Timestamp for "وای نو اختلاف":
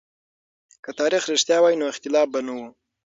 1.61-2.27